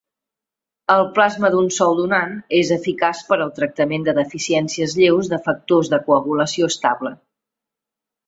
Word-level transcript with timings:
El 0.93 1.03
plasma 1.17 1.49
d'un 1.55 1.67
sol 1.75 1.97
donant 1.99 2.31
és 2.59 2.71
eficaç 2.77 3.21
per 3.27 3.37
al 3.45 3.53
tractament 3.59 4.07
de 4.07 4.15
deficiències 4.19 4.95
lleus 5.01 5.29
de 5.35 5.41
factors 5.49 5.91
de 5.95 6.03
coagulació 6.07 6.71
estable. 6.75 7.13